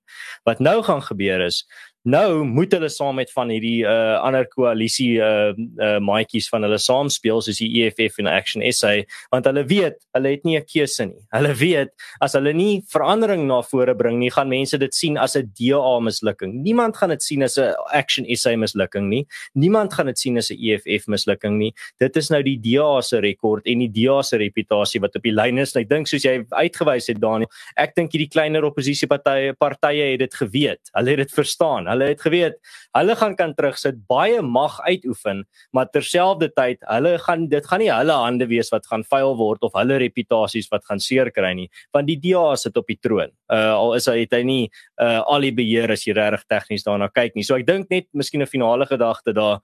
[0.49, 1.61] Wat nou gaan gebeur is
[2.09, 6.79] Nou moet hulle saam met van hierdie uh ander koalisie uh uh maatjies van hulle
[6.81, 10.65] saam speel soos die EFF en Action SA want hulle weet hulle het nie 'n
[10.65, 11.21] keuse nie.
[11.37, 15.37] Hulle weet as hulle nie verandering na vore bring nie, gaan mense dit sien as
[15.37, 16.63] 'n DA mislukking.
[16.65, 19.27] Niemand gaan dit sien as 'n Action SA mislukking nie.
[19.55, 21.75] Niemand gaan dit sien as 'n EFF mislukking nie.
[21.99, 25.33] Dit is nou die DA se rekord en die DA se reputasie wat op die
[25.33, 25.77] lyn is.
[25.77, 30.35] Ek dink soos jy uitgewys het Daniel, ek dink hierdie kleiner oppositiepartye partye het dit
[30.35, 30.81] geweet.
[30.95, 31.90] Hulle het dit verstaan.
[31.91, 32.59] Hulle het geweet
[32.97, 35.45] hulle gaan kan terugsit, baie mag uitoefen,
[35.77, 39.77] maar terselfdertyd hulle gaan dit gaan nie hulle hande wees wat gaan vuil word of
[39.79, 43.31] hulle reputasies wat gaan seer kry nie, want die DA sit op die troon.
[43.53, 44.65] Uh al is hy het hy nie
[45.03, 47.47] uh al die beheer as jy regtig tegnies daarna kyk nie.
[47.47, 49.61] So ek dink net miskien 'n finale gedagte daar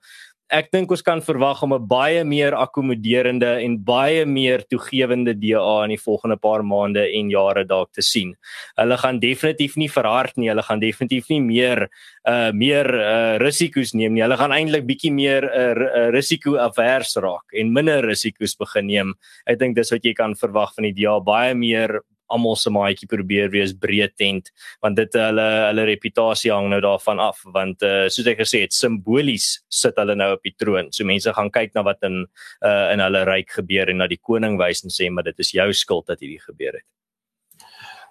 [0.47, 5.83] ek dink ons kan verwag om 'n baie meer akkommoderende en baie meer toegewende DA
[5.83, 8.35] in die volgende paar maande en jare dalk te sien.
[8.77, 11.89] Hulle gaan definitief nie verhard nie, hulle gaan definitief nie meer
[12.25, 14.21] uh meer uh risiko's neem nie.
[14.21, 18.87] Hulle gaan eintlik bietjie meer 'n uh, uh, risiko afvers raak en minder risiko's begin
[18.87, 19.13] neem.
[19.45, 22.01] Ek dink dis wat jy kan verwag van die DA, baie meer
[22.33, 24.51] almal se maatjie probeer wees breed tent
[24.83, 28.75] want dit hulle hulle reputasie hang nou daarvan af want uh, soos ek gesê het
[28.75, 32.87] simbolies sit hulle nou op die troon so mense gaan kyk na wat in uh,
[32.93, 35.71] in hulle ryk gebeur en na die koning wys en sê maar dit is jou
[35.73, 36.87] skuld dat hierdie gebeur het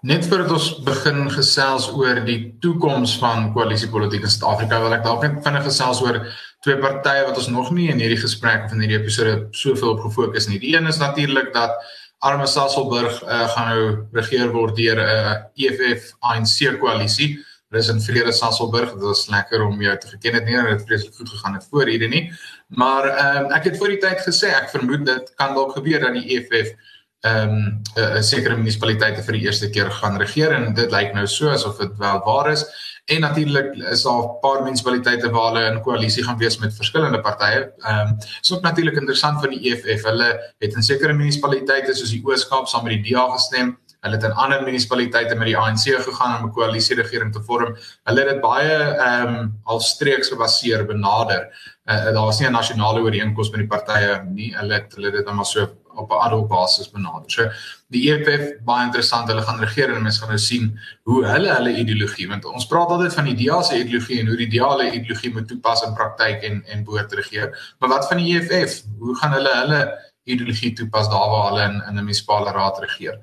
[0.07, 5.25] Net voordat ons begin gesels oor die toekoms van koalisiepolitiek in Suid-Afrika, wil ek dalk
[5.25, 6.21] net vinnig gesels oor
[6.63, 10.05] twee partye wat ons nog nie in hierdie gesprek of in hierdie episode soveel op
[10.05, 10.61] gefokus nie.
[10.63, 11.75] Die een is natuurlik dat
[12.19, 15.35] arme Sasolburg uh, gaan nou regeer word deur 'n uh,
[15.67, 17.37] EFF ANC koalisie.
[17.71, 18.93] Dit is in Vrede Sasolburg.
[18.93, 20.57] Dit was lekker om jou te geken het nie.
[20.57, 22.33] Dit het vreeslik goed gegaan het voor hierdie nie.
[22.69, 26.01] Maar ehm um, ek het voor die tyd gesê ek vermoed dit kan dalk gebeur
[26.01, 26.73] dat die EFF
[27.21, 31.15] ehm um, 'n uh, sekere munisipaliteite vir die eerste keer gaan regeer en dit lyk
[31.15, 32.65] nou so asof dit wel waar is.
[33.07, 37.21] En natuurlik is daar 'n paar munisipaliteite waar hulle in koalisie gaan wees met verskillende
[37.21, 37.73] partye.
[37.79, 40.03] Ehm um, is ook natuurlik interessant van die EFF.
[40.03, 43.79] Hulle het in sekere munisipaliteite soos die Oos-Kaap saam met die DA gestem.
[44.01, 47.77] Hulle het in ander munisipaliteite met die ANC gegaan om 'n koalisie regering te vorm.
[48.05, 51.49] Hulle het dit baie ehm um, al streeks gebaseer benader.
[51.85, 54.57] Uh, daar was nie 'n nasionale ooreenkoms met die partye nie.
[54.57, 57.31] Hulle het hulle dit dan maar so op 'n ad hoc basis benader.
[57.31, 57.51] So
[57.89, 59.29] die EFF baie interessant.
[59.29, 62.89] Hulle gaan regeer en mense gaan nou sien hoe hulle hulle ideologie want ons praat
[62.89, 65.95] altyd van die DA se ideologie en hoe die DA hulle ideologie moet toepas in
[65.95, 67.75] praktyk en en behoort te regeer.
[67.79, 68.83] Maar wat van die EFF?
[68.99, 69.83] Hoe gaan hulle hulle
[70.25, 73.21] ideologie toepas daar waar hulle in in 'n munisipale raad regeer?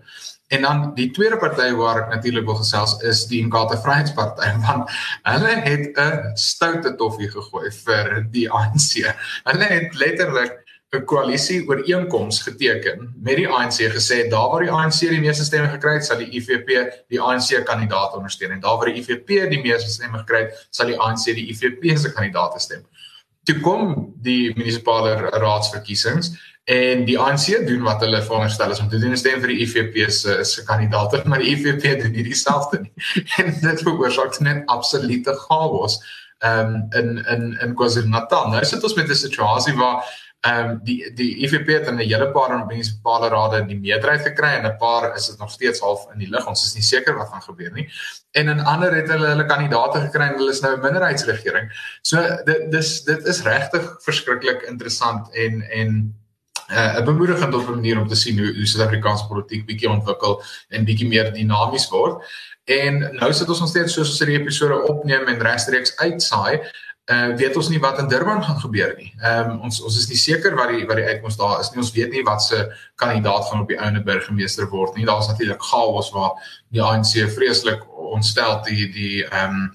[0.53, 4.91] En dan die tweede party waar ek natuurlik wil gesels is die Inkatha Vryheidsparty want
[5.23, 9.01] hulle het 'n stoute toffie gegooi vir die ANC.
[9.49, 10.62] Hulle het letterlik
[10.93, 15.69] 'n koalisie ooreenkoms geteken met die ANC gesê daar waar die ANC die meeste stemme
[15.69, 16.69] gekry het, sal die IFP
[17.09, 20.91] die ANC kandidaat ondersteun en daar waar die IFP die meeste stemme gekry het, sal
[20.91, 22.85] die ANC die IFP se kandidaat stem.
[23.43, 28.99] Toe kom die munisipale raadsverkiesings en die ANC doen wat hulle veronderstel is om te
[28.99, 32.93] doen, stem vir die IFP se se kandidaat, maar die IFP doen nie dieselfde nie.
[33.41, 35.99] En dit veroorsaak net absolute chaos
[36.45, 38.49] um, in in in KwaZulu-Natal.
[38.49, 40.05] Nou sit ons met 'n situasie waar
[40.43, 44.49] Ehm um, die die IFP het in 'n hele paar munisipale rade die meerderheid gekry
[44.57, 46.47] en 'n paar is dit nog steeds half in die lug.
[46.47, 47.89] Ons is nie seker wat gaan gebeur nie.
[48.31, 51.71] En in ander het hulle hulle kandidaate gekry en hulle is nou 'n minderheidsregering.
[52.01, 56.15] So dit dis dit is regtig verskriklik interessant en en
[56.71, 60.43] uh, 'n bemoedigende op 'n manier om te sien hoe hoe Suid-Afrikaanse politiek bietjie ontwikkel
[60.69, 62.23] en bietjie meer dinamies word.
[62.63, 66.61] En nou sit ons nog steeds soos ons hierdie episode opneem en regstreeks uitsaai.
[67.11, 69.09] Uh weet ons nie wat in Durban gaan gebeur nie.
[69.19, 71.81] Ehm um, ons ons is nie seker wat die wat die uitkoms daar is nie.
[71.83, 72.63] Ons weet nie wat se
[72.95, 75.05] kandidaat gaan op die ouene burgemeester word nie.
[75.05, 76.39] Daar's natuurlik chaos waar
[76.71, 79.65] die ANC vreeslik ontstel die die ehm um,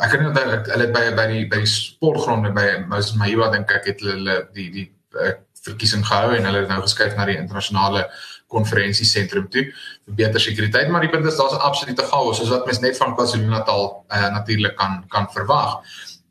[0.00, 3.88] ek kan nie hulle by by die by die sportgronde by Moses Maiwa dink ek
[3.90, 4.86] het hulle die die
[5.16, 5.34] uh,
[5.64, 8.06] verkiesing gehou en hulle het nou geskuif na die internasionale
[8.52, 12.66] konferensiesentrum toe vir beter sekuriteit maar die punt is daar's 'n absolute chaos soos wat
[12.66, 15.80] mens net van KwaZulu-Natal uh, natuurlik kan kan verwag.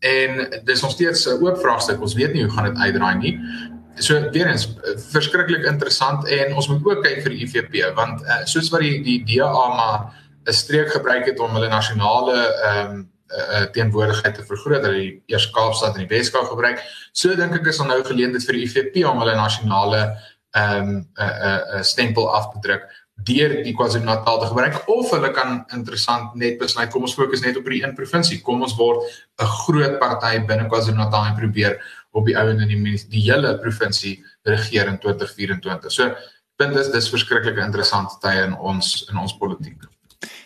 [0.02, 2.02] En dis nog steeds 'n oop vraagstuk.
[2.02, 3.40] Ons weet nie hoe gaan dit uitdraai nie.
[3.96, 4.74] So weer eens
[5.12, 9.04] verskriklik interessant en ons moet ook kyk vir die IFP want uh, soos wat die
[9.04, 10.14] die DA maar
[10.48, 15.24] 'n streek gebruik het om hulle nasionale ehm um, uh, teenwoordigheid te vergroot dat die
[15.26, 16.82] eers Kaapstad en die Weskaap gebruik.
[17.12, 20.02] So dink ek is dan nou geleentheid vir die IFP om hulle nasionale
[20.52, 22.90] ehm um, 'n uh, uh, uh, stempel af te druk
[23.28, 27.58] deur die KwaZulu-Natal te gebruik of hulle kan interessant net besluit kom ons fokus net
[27.60, 28.42] op die een provinsie.
[28.42, 29.04] Kom ons word
[29.40, 31.80] 'n groot party binne KwaZulu-Natal en probeer
[32.12, 35.92] op die ou en in die die hele provinsie regeer in 2024.
[35.92, 36.16] So
[36.56, 39.82] punt is dis verskriklik interessante tye in ons in ons politiek.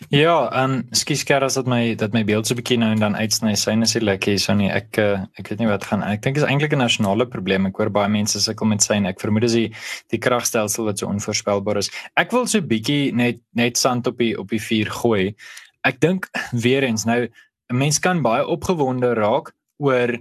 [0.08, 3.00] Ja, ehm um, skus Gerard dat my dat my beeld so 'n bietjie nou en
[3.00, 3.54] dan uitsny.
[3.54, 4.70] Syne is lekker hier so nie.
[4.70, 6.02] Ek uh, ek weet nie wat gaan.
[6.02, 7.66] Ek dink is eintlik 'n nasionale probleem.
[7.66, 9.08] Ek hoor baie mense sukkel met syne.
[9.08, 9.72] Ek vermoed dis die
[10.10, 11.90] die kragstelsel wat so onvoorspelbaar is.
[12.16, 15.34] Ek wil so 'n bietjie net net sand op die op die vuur gooi.
[15.84, 16.28] Ek dink
[16.64, 17.28] weer eens nou
[17.70, 20.18] 'n mens kan baie opgewonde raak oor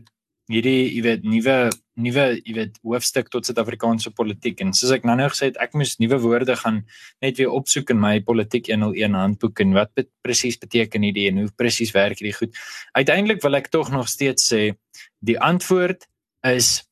[0.52, 5.16] hierdie jy weet nuwe nuwe jy weet hoofstuk tot Suid-Afrikaanse politiek en soos ek nou
[5.20, 6.82] nou gesê het ek moes nuwe woorde gaan
[7.24, 11.44] net weer opsoek in my politiek 101 handboek en wat bet, presies beteken hierdie en
[11.44, 12.60] hoe presies werk hierdie goed.
[12.98, 14.76] Uiteindelik wil ek tog nog steeds sê
[15.24, 16.08] die antwoord
[16.52, 16.84] is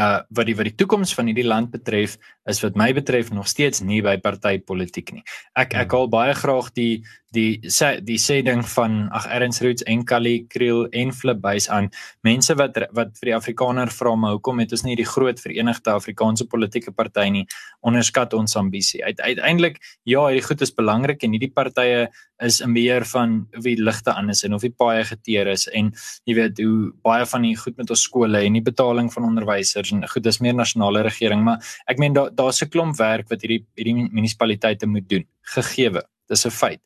[0.00, 2.16] uh wat die wat die toekoms van hierdie land betref
[2.50, 5.22] is wat my betref nog steeds nie by partytetiek nie.
[5.56, 7.04] Ek ek haal baie graag die
[7.34, 11.90] die sê die sê ding van ag Erns Roots en Kali Kriel en Flipbuys aan
[12.26, 15.94] mense wat wat vir die Afrikaner vra maar hoekom het ons nie die groot verenigde
[15.94, 17.46] Afrikaanse politieke party nie
[17.82, 19.02] onderskat ons ambisie.
[19.04, 22.08] Uit, uiteindelik ja, hierdie goed is belangrik en hierdie partye
[22.42, 25.92] is in beheer van wie ligte aan is en of die paaie geteer is en
[26.26, 29.83] jy weet hoe baie van die goed met ons skole en die betaling van onderwysers
[29.92, 33.42] en goed dis meer nasionale regering maar ek meen daar daar's 'n klomp werk wat
[33.42, 36.80] hierdie hierdie munisipaliteite moet doen gegeewe dis 'n feit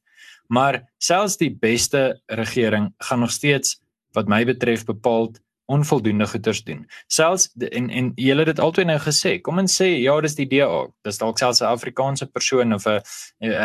[0.48, 3.80] maar selfs die beste regering gaan nog steeds
[4.12, 6.87] wat my betref bepaald onvoldoende goeders doen.
[7.06, 9.34] Selfs en en julle het dit altyd nou gesê.
[9.44, 10.87] Kom en sê ja, dis die DA.
[11.04, 13.02] Dis dalk selfs 'n Afrikaanse persoon of 'n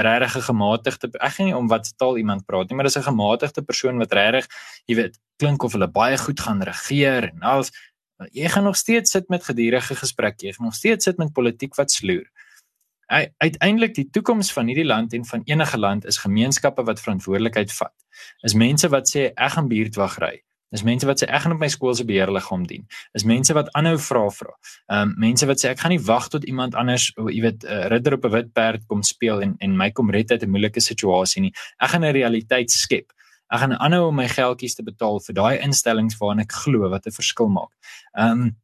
[0.08, 3.62] regtige gematigde ek gaan nie om wat taal iemand praat nie, maar dis 'n gematigde
[3.62, 4.48] persoon wat regtig,
[4.86, 7.72] jy weet, klink of hulle baie goed gaan regeer en alles.
[8.32, 10.46] Jy gaan nog steeds sit met gedurende gesprekke.
[10.46, 12.30] Jy gaan nog steeds sit met politiek wat sloer
[13.38, 17.94] uiteindelik die toekoms van hierdie land en van enige land is gemeenskappe wat verantwoordelikheid vat.
[18.42, 20.34] Is mense wat sê ek gaan buurtwag ry.
[20.74, 22.88] Is mense wat sê ek gaan op my skool se beheerliggaam dien.
[23.14, 24.56] Is mense wat aanhou vra vra.
[24.90, 27.68] Ehm um, mense wat sê ek gaan nie wag tot iemand anders, jy weet, 'n
[27.68, 30.50] uh, ridder op 'n wit perd kom speel en en my kom red uit 'n
[30.50, 31.54] moeilike situasie nie.
[31.78, 33.14] Ek gaan 'n realiteit skep.
[33.54, 37.08] Ek gaan aanhou om my geldjies te betaal vir daai instellings waarna ek glo wat
[37.08, 37.72] 'n verskil maak.
[38.18, 38.56] Ehm um,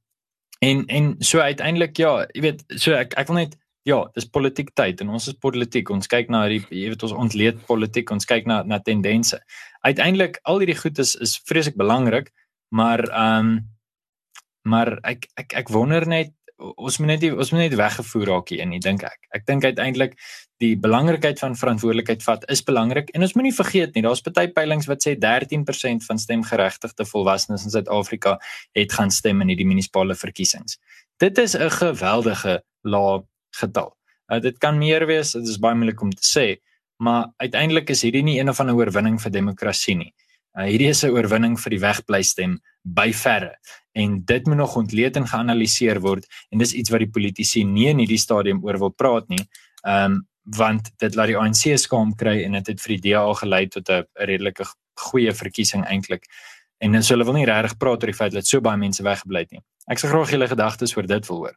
[0.59, 4.71] en en so uiteindelik ja, jy weet, so ek ek wil net ja, dis politiek
[4.75, 5.89] tyd en ons is politiek.
[5.89, 9.39] Ons kyk na die jy weet ons ontleed politiek, ons kyk na na tendense.
[9.87, 12.33] Uiteindelik al hierdie goed is is vreeslik belangrik,
[12.69, 13.59] maar ehm um,
[14.69, 18.63] maar ek ek ek wonder net ons moet net ons moet net weggevoer raak hier
[18.63, 19.19] in, dink ek.
[19.35, 20.15] Ek dink uiteindelik
[20.59, 24.89] die belangrikheid van verantwoordelikheid vat is belangrik en ons moenie vergeet nie, daar's baie peilings
[24.91, 28.37] wat sê 13% van stemgeregtigde volwassenes in Suid-Afrika
[28.77, 30.79] het gaan stem in hierdie munisipale verkiesings.
[31.19, 33.23] Dit is 'n geweldige lae
[33.55, 33.95] getal.
[34.31, 36.61] Uh, dit kan meer wees, dit is baie moeilik om te sê,
[36.97, 40.13] maar uiteindelik is hierdie nie een of ander oorwinning vir demokrasie nie.
[40.57, 43.53] Uh, hierdie is 'n oorwinning vir die wegbleistem by verre
[43.93, 47.87] en dit moet nog ontleed en geanaliseer word en dis iets wat die politici nie
[47.87, 49.45] in hierdie stadium oor wil praat nie.
[49.85, 50.25] Ehm um,
[50.57, 53.89] want dit laat die ANC skaam kry en dit het vir die DA gelei tot
[53.89, 54.65] 'n redelike
[54.97, 56.25] goeie verkiesing eintlik.
[56.81, 59.51] En hulle wil nie regtig praat oor die feit dat so baie mense weggebly het
[59.51, 59.61] nie.
[59.87, 61.55] Ek sê graag julle gedagtes oor dit wil hoor.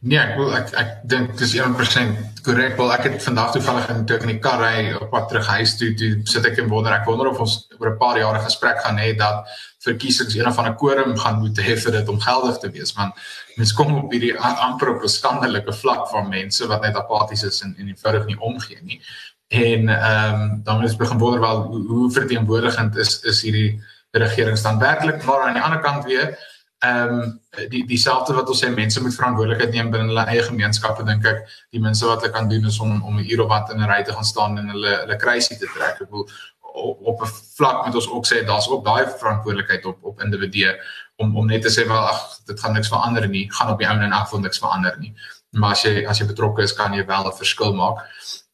[0.00, 2.76] Nee, ek wil ek ek dink dis 100% korrek.
[2.78, 5.72] Wel ek het vandag toevallig in toe in die kar ry op pad terug huis
[5.80, 8.78] toe, toe sit ek en wonder, ek wonder of ons oor 'n paar jare gesprek
[8.84, 9.50] gaan hê dat
[9.82, 13.14] verkiesings een van 'n quorum gaan moet hê vir dit om geldig te wees, want
[13.56, 17.62] mens kom op hierdie amper op 'n skandelike vlak van mense wat net apaties is
[17.62, 19.00] en en eenvoudig nie omgee nie.
[19.48, 23.82] En ehm um, dan is begin wonder wel hoe, hoe verteenwoordigend is is hierdie
[24.12, 26.38] regering staan werklik, maar aan die ander kant weer
[26.78, 31.02] ehm um, die dieselfde wat ons sê mense moet verantwoordelikheid neem binne hulle eie gemeenskappe
[31.08, 31.40] dink ek
[31.74, 33.90] die minste wat hulle kan doen is om om 'n uur of wat in 'n
[33.90, 36.00] ry te gaan staan en hulle hulle kruisie te trek.
[36.00, 36.28] Ek wil
[36.60, 40.78] op, op 'n vlak moet ons ook sê daar's ook daai verantwoordelikheid op op individue
[41.16, 43.88] om om net te sê wel ag dit gaan niks verander nie, gaan op die
[43.88, 45.14] ou en af van niks verander nie.
[45.50, 48.06] Maar as jy as jy betrokke is kan jy wel 'n verskil maak.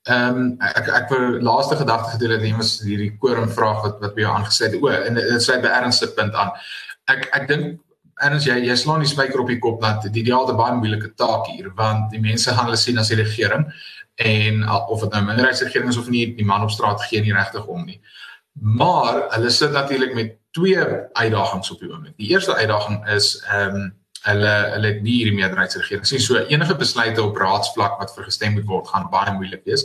[0.04, 4.14] Ehm um, ek ek wou laaste gedagte gedeel het iemand hierdie quorum vraag wat wat
[4.14, 4.82] by jou aangesê het.
[4.82, 6.50] O, en dit sluit by ernstige punt aan.
[7.04, 7.80] Ek ek dink
[8.22, 11.14] Ernst jy jy slaan die spyker op die kop dat die ideaal te baie moeilike
[11.18, 13.66] taak hier want die mense gaan hulle sien as die regering
[14.22, 17.66] en of dit nou minderheidsregering is of nie die man op straat gee nie regtig
[17.66, 18.00] om nie.
[18.54, 20.78] Maar hulle sit natuurlik met twee
[21.12, 22.16] uitdagings op die oomblik.
[22.16, 23.92] Die eerste uitdaging is ehm um,
[24.24, 28.70] hulle hulle het nie hierdie meerderheidsregering sien so enige besluite op raadsvlak wat vergestem moet
[28.70, 29.84] word gaan baie moeilik wees.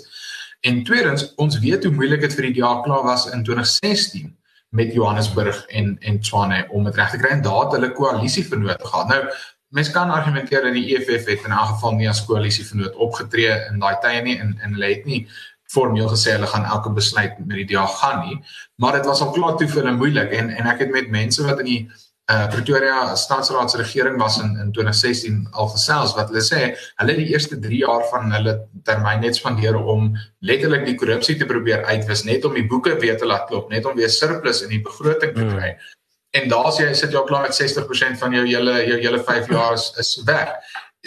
[0.62, 4.30] En tweedens, ons weet hoe moeilik dit vir die DA klaar was in 2016
[4.70, 8.46] met Johannesburg en en Tshwane om dit reg te kry en daar het hulle koalisie
[8.48, 9.08] vernoot gehad.
[9.08, 9.24] Nou
[9.70, 13.54] mense kan argumenteer dat die EFF het in 'n geval nie as koalisie vernoot opgetree
[13.72, 15.28] in daai tye nie en en hulle het nie
[15.70, 18.38] formeel gesê hulle gaan elke besluit met die DA gaan nie,
[18.76, 21.44] maar dit was al klaar toe vir hulle moeilik en en ek het met mense
[21.46, 21.92] wat in die
[22.30, 26.62] uh, Pretoria staatsraadsregering was in in 2016 al gesels wat hulle sê
[27.02, 28.56] hulle het die eerste 3 jaar van hulle
[28.90, 33.18] termyn net spandeer om letterlik die korrupsie te probeer uitwis net om die boeke weer
[33.18, 35.56] te laat klop net om weer surplus in die begroting te hmm.
[35.58, 35.72] kry.
[35.74, 35.96] Hmm.
[36.38, 39.74] En daar's jy sit al klaar met 60% van jou hele jou hele 5 jaar
[39.74, 40.54] is, is weg.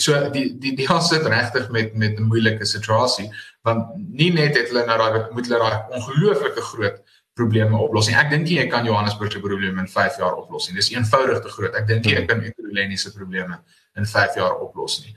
[0.00, 3.30] So die die die gaan sit regtig met met 'n moeilike situasie
[3.62, 6.98] want nie net het hulle nou daai moet hulle daai ongelooflike groot
[7.38, 8.16] probleme oplos nie.
[8.18, 10.77] Ek dink jy kan Johannesburg se probleme in 5 jaar oplos nie.
[10.77, 11.75] Dis eenvoudig te groot.
[11.79, 13.62] Ek dink jy kan Ekurhuleni se probleme
[13.97, 15.14] in 5 jaar oplos nie.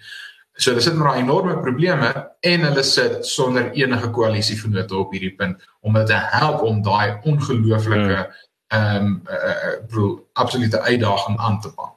[0.56, 2.12] So hulle sit met daai enorme probleme
[2.48, 6.80] en hulle sit sonder enige koalisie vennote op hierdie punt om hulle te help om
[6.84, 8.44] daai ongelooflike hmm.
[8.76, 11.95] ehm um, uh, uh, uh, absolute uitdaging aan te pak.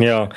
[0.00, 0.30] Ja.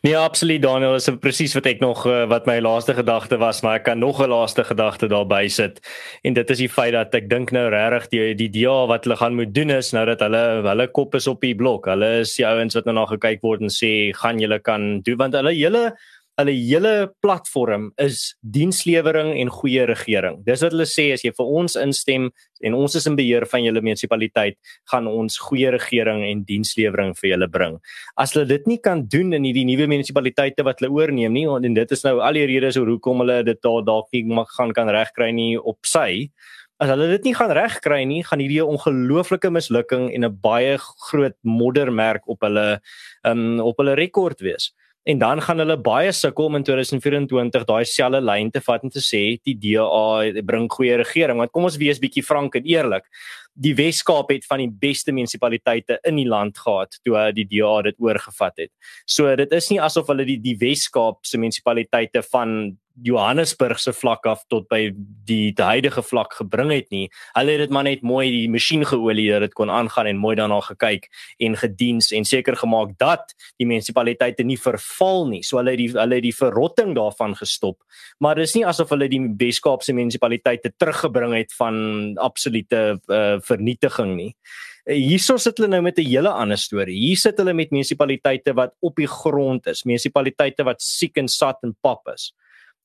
[0.00, 3.76] Nee, absoluut Daniel, dis presies wat ek nog uh, wat my laaste gedagte was, maar
[3.76, 5.76] ek kan nog 'n laaste gedagte daarby sit.
[6.24, 9.20] En dit is die feit dat ek dink nou regtig die die dia wat hulle
[9.20, 11.84] gaan moet doen is nou dat hulle hulle kop is op die blok.
[11.86, 15.16] Hulle is die ouens wat nou na gekyk word en sê gaan julle kan doen
[15.16, 15.92] want hulle hele
[16.40, 20.40] hulle hele platform is dienslewering en goeie regering.
[20.46, 22.28] Dis wat hulle sê as jy vir ons instem
[22.66, 24.58] en ons is in beheer van julle munisipaliteit,
[24.92, 27.78] gaan ons goeie regering en dienslewering vir julle bring.
[28.20, 31.76] As hulle dit nie kan doen in hierdie nuwe munisipaliteite wat hulle oorneem nie, en
[31.76, 34.24] dit is nou al die redes hoekom hulle dit dalk nie
[34.56, 36.30] gaan kan regkry nie op sy
[36.80, 40.78] As hulle dit nie gaan regkry nie, gaan hierdie 'n ongelooflike mislukking en 'n baie
[40.78, 42.80] groot moddermerk op hulle
[43.22, 44.72] um op hulle rekord wees
[45.08, 48.92] en dan gaan hulle baie sukkel om in 2024 daai selfde lyn te vat en
[48.92, 51.40] te sê die DA bring goeie regering.
[51.40, 53.06] Want kom ons wees bietjie frank en eerlik.
[53.54, 57.96] Die Weskaap het van die beste munisipaliteite in die land gehad toe die DA dit
[57.98, 58.72] oorgevat het.
[59.06, 64.26] So dit is nie asof hulle die die Weskaap se munisipaliteite van Johannesburg se vlak
[64.26, 64.80] af tot by
[65.28, 67.06] die, die huidige vlak gebring het nie.
[67.36, 70.34] Hulle het dit maar net mooi die masjien geolie dat dit kon aangaan en mooi
[70.38, 71.08] daarna gekyk
[71.40, 75.42] en gediens en seker gemaak dat die munisipaliteite nie verval nie.
[75.46, 77.78] So hulle het die hulle het die verrotting daarvan gestop.
[78.18, 84.34] Maar dis nie asof hulle die Weskaapse munisipaliteite teruggebring het van absolute uh, vernietiging nie.
[84.84, 86.98] Eh, hierso sit hulle nou met 'n hele ander storie.
[86.98, 91.58] Hier sit hulle met munisipaliteite wat op die grond is, munisipaliteite wat siek en sat
[91.62, 92.32] en pap is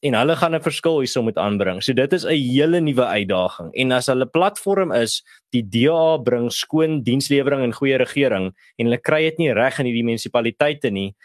[0.05, 1.81] en hulle gaan 'n verskil hierso moet aanbring.
[1.81, 3.71] So dit is 'n hele nuwe uitdaging.
[3.73, 9.01] En as hulle platform is, die DA bring skoon dienslewering en goeie regering en hulle
[9.01, 11.15] kry dit nie reg in hierdie munisipaliteite nie,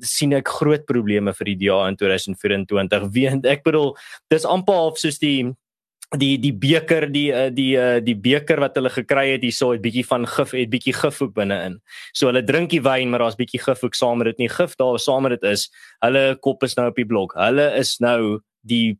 [0.00, 3.08] sien ek groot probleme vir die DA in 2024.
[3.16, 3.96] Weend ek bedoel,
[4.30, 5.54] dis amper half soos die
[6.14, 9.82] die die beker die eh, die eh, die beker wat hulle gekry het hierso het
[9.82, 11.80] bietjie van gif het bietjie gif ook binne-in.
[12.14, 14.76] So hulle drink die wyn maar daar's bietjie gif ook saam met dit nie gif
[14.76, 15.68] daar saam met dit is.
[16.04, 17.34] Hulle kop is nou op die blok.
[17.34, 18.98] Hulle is nou die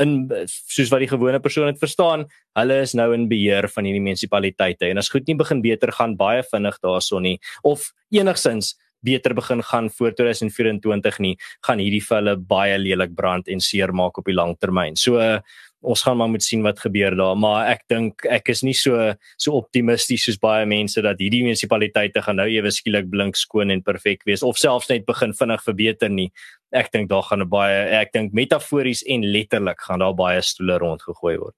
[0.00, 2.26] in soos wat die gewone persoon dit verstaan,
[2.58, 6.16] hulle is nou in beheer van hierdie munisipaliteite en as goed nie begin beter gaan
[6.20, 8.74] baie vinnig daarson nie of enigsins
[9.06, 14.18] beter begin gaan voor 2024 nie, gaan hierdie vir hulle baie lelik brand en seermaak
[14.18, 14.98] op die lang termyn.
[15.00, 15.38] So uh,
[15.86, 19.12] ons gaan maar moet sien wat gebeur daar maar ek dink ek is nie so
[19.36, 23.84] so optimisties soos baie mense dat hierdie munisipaliteite gaan nou ewe skielik blink skoon en
[23.84, 26.30] perfek wees of selfs net begin vinnig verbeter nie
[26.72, 30.78] ek dink daar gaan 'n baie ek dink metafories en letterlik gaan daar baie stoele
[30.78, 31.54] rondgegooi word.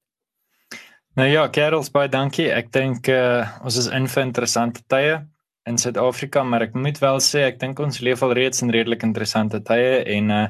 [1.16, 2.50] Nou ja, Kerels baie dankie.
[2.52, 5.26] Ek dink uh, ons is in vir interessante tye
[5.68, 9.04] in Suid-Afrika, maar ek moet wel sê ek dink ons leef al reeds in redelik
[9.06, 10.46] interessante tye en uh,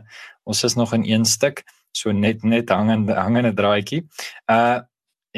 [0.49, 1.65] ons is nog in een stuk
[1.97, 4.05] so net net hangende hangende draadjie.
[4.47, 4.81] Uh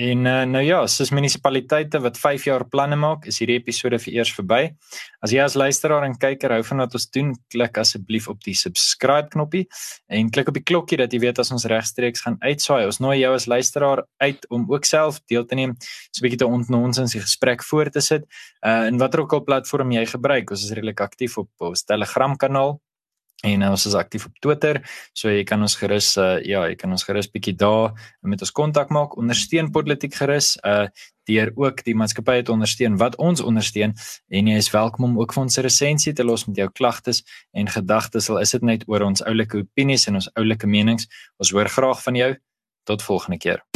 [0.00, 4.14] En uh, nou ja, soos munisipaliteite wat 5 jaar planne maak, is hierdie episode vir
[4.14, 4.60] eers verby.
[5.20, 8.56] As jy as luisteraar en kyker hou van wat ons doen, klik asseblief op die
[8.56, 9.66] subscribe knoppie
[10.08, 12.86] en klik op die klokkie dat jy weet as ons regstreeks gaan uitsaai.
[12.88, 16.42] Ons nooi jou as luisteraar uit om ook self deel te neem, so 'n bietjie
[16.46, 18.24] te ontnonsens die gesprek voort te sit.
[18.64, 22.36] Uh en watter ook al platform jy gebruik, ons is redelik aktief op ons Telegram
[22.36, 22.80] kanaal
[23.46, 24.80] en ons is aktief op Twitter
[25.16, 28.52] so jy kan ons gerus uh, ja jy kan ons gerus bietjie daar met ons
[28.52, 29.16] kontak maak.
[29.20, 30.86] Ondersteun politiek gerus uh
[31.30, 33.92] deur ook die maatskappy te ondersteun wat ons ondersteun.
[34.34, 37.22] En jy is welkom om ook vir ons 'n resensie te los met jou klagtes
[37.52, 41.06] en gedagtes al is dit net oor ons oulike opinies en ons oulike menings.
[41.38, 42.36] Ons hoor graag van jou.
[42.84, 43.69] Tot volgende keer